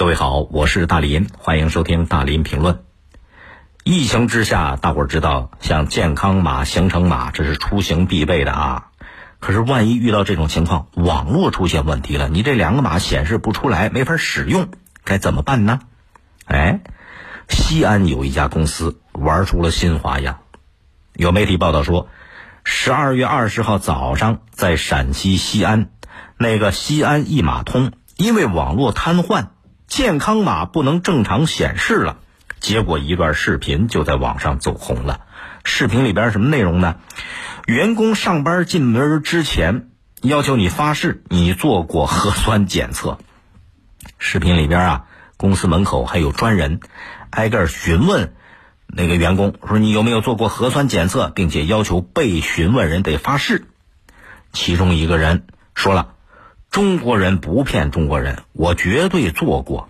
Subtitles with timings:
[0.00, 2.84] 各位好，我是大林，欢迎收听大林评论。
[3.84, 8.86] 疫情之下，大伙儿知道，像健康码、行程码，这是出行必备的啊。
[9.40, 14.70] 可是万一遇到这种情况，网络出现问题了，你这两个码显示不出来，没法使用，
[15.04, 15.80] 该怎么办呢？
[16.46, 16.80] 哎，
[17.50, 20.38] 西安有一家公司玩出了新花样。
[21.12, 22.08] 有媒体报道说，
[22.64, 25.90] 十二月二十号早上，在陕西西安，
[26.38, 29.48] 那个西安一码通因为网络瘫痪。
[29.90, 32.18] 健康码不能正常显示了，
[32.60, 35.22] 结果一段视频就在网上走红了。
[35.64, 36.98] 视频里边什么内容呢？
[37.66, 39.88] 员工上班进门之前
[40.22, 43.18] 要求你发誓你做过核酸检测。
[44.16, 45.04] 视频里边啊，
[45.36, 46.78] 公司门口还有专人
[47.30, 48.32] 挨个询问
[48.86, 53.66] 那个员工，说你有没有做过核酸检测，并且要求被询问人得发誓。
[54.52, 56.14] 其中一个人说了。
[56.70, 59.88] 中国人不骗中国人，我绝对做过。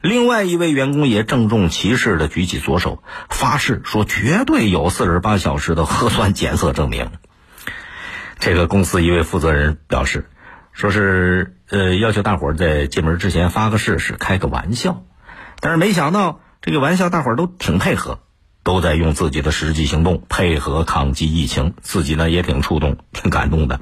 [0.00, 7.10] 另外一位员工也郑重其事的举起左手，发誓说绝对有四十八小时的核酸检测证明。
[8.38, 10.30] 这个公司一位负责人表示，
[10.72, 15.02] 说是呃要求大伙儿在进门之前发个誓是开个玩笑，
[15.60, 18.20] 但是没想到这个玩笑大伙儿都挺配合，
[18.66, 23.80] 都在用自己的实际行动配合抗击疫情，自己呢也挺触动、挺感动的，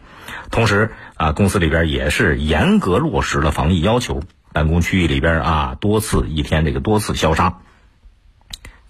[0.50, 0.92] 同时。
[1.16, 4.20] 啊，公司里边也是严格落实了防疫要求，
[4.52, 7.60] 办公区域里边啊，多次一天这个多次消杀，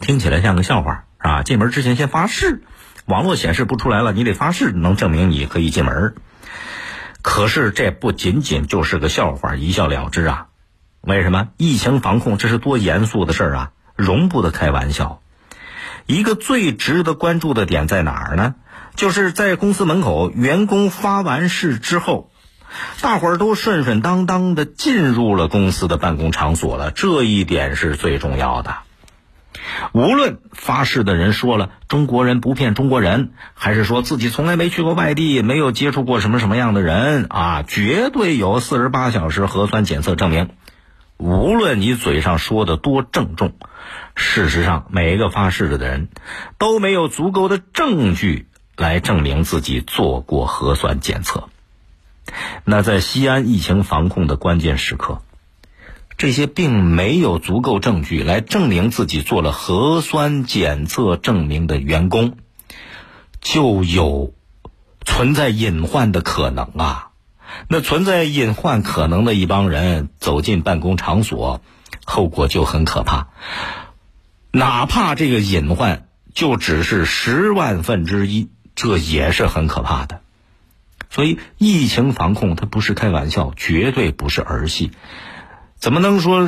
[0.01, 1.43] 听起来像个笑话啊！
[1.43, 2.63] 进门之前先发誓，
[3.05, 6.15] 网络显示不出来了，你得发誓能证明你可以进门。
[7.21, 10.47] 可是这不仅仅就是个笑话，一笑了之啊！
[11.03, 11.51] 为什么？
[11.59, 15.21] 疫情防控这是多严肃的事儿啊，容不得开玩笑。
[16.07, 18.55] 一个最值得关注的点在哪儿呢？
[18.95, 22.31] 就是在公司门口，员工发完誓之后，
[23.01, 26.91] 大伙儿都顺顺当当的进入了公司的办公场所了。
[26.91, 28.77] 这一点是最重要的。
[29.93, 40.51] 无论发誓的人说了“中国人不骗中国人”，还是说自己从来没去过外地，没有接触过什么什么样的人啊，绝对有四十八小时核酸检测证明。
[41.17, 43.53] 无论你嘴上说的多郑重，
[44.15, 46.09] 事实上，每一个发誓的人
[46.59, 48.49] 都没有足够的证据。
[48.77, 51.49] 来证明自己做过核酸检测。
[52.65, 55.23] 那在西安疫情防控的关键时刻，
[56.17, 62.37] 这些并没有足够证据来证明自己做了核酸检测证明的员工，
[63.41, 64.35] 就有
[65.05, 67.11] 存在隐患的可能啊！
[67.69, 71.61] 那存在隐患可能的一帮人走进办公场所，
[72.05, 73.29] 后果就很可怕。
[74.51, 78.49] 哪怕这个隐患就只是十万分之一。
[78.77, 80.21] 这也是很可怕的，
[81.09, 84.91] 所以疫情防控它不是开玩笑，绝对不是儿戏。
[85.77, 86.41] 怎么能说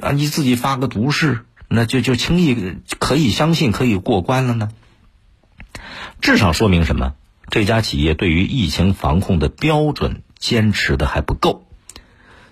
[0.00, 0.12] 啊？
[0.12, 4.70] 你自己发个毒誓，那就就轻易可以相信可以过关了呢？
[6.22, 7.12] 至少说明什么？
[7.50, 11.66] 这家企业对于疫情防控的标准坚持的还不够。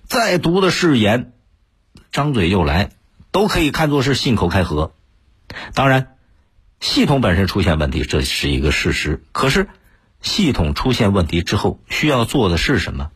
[0.04, 1.32] 再毒的誓言，
[2.12, 2.90] 张嘴就来，
[3.30, 4.92] 都可以看作是信口开河。
[5.74, 6.08] 当然。
[6.80, 9.22] 系统本身出现问题，这是一个事实。
[9.32, 9.68] 可是，
[10.20, 13.10] 系统出现问题之后，需要做的是什么？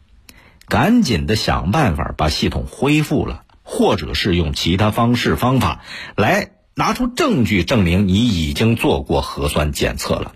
[0.69, 5.83] 赶紧的想办法把系统恢复了，或者是用其他方式方法
[6.17, 10.35] 来拿出证据证明你已经做过核酸检测了。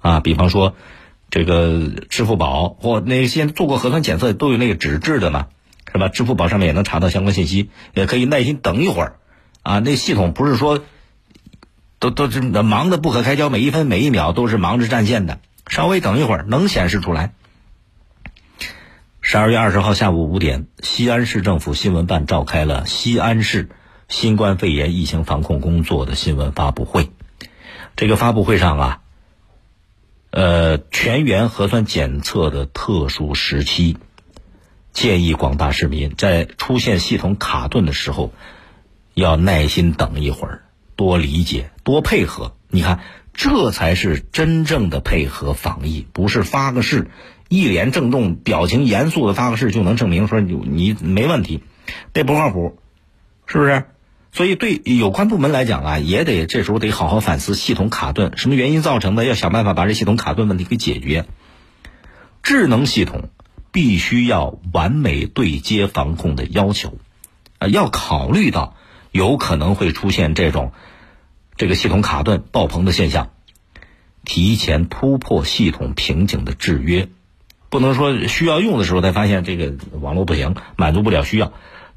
[0.00, 0.76] 啊，比方说，
[1.32, 5.48] 这个支付宝或那些做过核酸检测都有那个纸质的嘛，
[5.90, 6.06] 是吧？
[6.06, 9.16] 支付宝上面也能查到相关信息，也可以耐心等一会儿。
[9.62, 10.84] 啊，那系统不是说。
[12.02, 15.38] 都都是忙得不可开交，每一分每一秒都是忙着占线的。
[15.68, 17.32] 稍微等一会儿，能显示出来。
[19.20, 23.68] 十二月二十号下午五点，西安市政府新闻办召开了西安市
[24.08, 27.08] 新冠肺炎疫情防控工作的新闻发布会。
[27.94, 29.00] 这个发布会上啊，
[30.32, 33.96] 呃，全员核酸检测的特殊时期，
[34.92, 38.32] 建议广大市民在出现系统卡顿的时候，
[39.12, 40.62] 要耐心等一会儿。
[40.94, 43.00] 多理解，多配合，你看，
[43.34, 47.10] 这才是真正的配合防疫，不是发个誓，
[47.48, 51.64] 一脸郑重、表情严肃的发个誓就能证明说你你没问题，
[52.14, 52.78] 这不靠谱，
[53.46, 53.86] 是不是？
[54.32, 61.26] 所以对有关部门来讲啊，也得这时候得好好反思系统卡顿什么原因造成的，要想办法把这系统卡顿问题给解决。
[62.42, 63.28] 智能系统
[63.70, 66.98] 必须要完美对接防控的要求，
[67.58, 68.76] 啊，要考虑到。
[69.12, 70.72] 有可能会出现这种
[71.58, 73.32] 这个系统卡顿爆棚的现象，
[74.24, 77.10] 提前突破系统瓶颈的制约，
[77.68, 81.52] 不能说需要用的时候才发现这个网络不行，满足不了需要，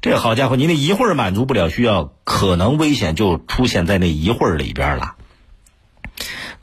[0.06, 5.16] 这好家伙，你那一会儿满足不了需要，可能危险就出现在那一会儿里边了。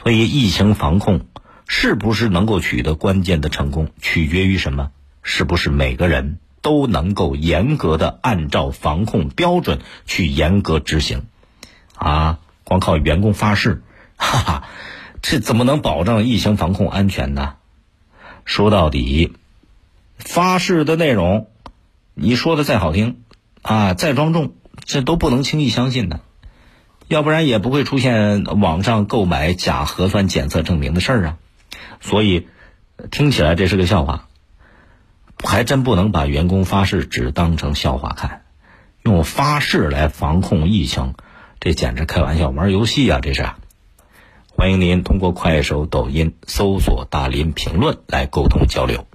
[0.01, 1.25] 所以，疫情防控
[1.67, 4.91] 是不是能够取得关键的成功，取决于什么？
[5.23, 11.23] 是不是每个人都能够严格的按照防控标准去严格执行？
[11.95, 13.83] 啊，光靠员工发誓，
[14.15, 14.63] 哈哈，
[15.21, 17.55] 这怎么能保证疫情防控安全呢？
[18.45, 19.33] 说到底，
[20.17, 21.47] 发誓的内容，
[22.13, 23.22] 你说的再好听，
[23.63, 26.19] 啊，再庄重，这都不能轻易相信的，
[27.07, 31.37] 要不然也不会出现网上购买假核酸检测证明的事儿啊。
[32.01, 32.47] 所以，
[33.09, 34.27] 听起来这是个笑话，
[35.43, 38.43] 还真不能把员工发誓只当成笑话看，
[39.01, 41.13] 用发誓来防控疫情，
[41.61, 43.19] 这简直开玩笑、玩游戏啊！
[43.21, 43.47] 这是。
[44.55, 49.07] 欢迎您通过快手、抖音搜索“大林评论”来沟通交流。